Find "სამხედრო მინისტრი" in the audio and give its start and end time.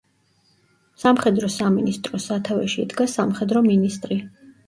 3.17-4.19